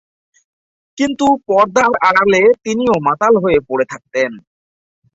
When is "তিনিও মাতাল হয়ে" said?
2.63-3.59